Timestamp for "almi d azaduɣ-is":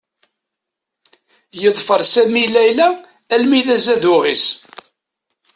3.33-4.45